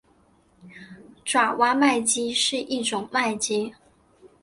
[1.23, 3.71] 爪哇麦鸡是一种麦鸡。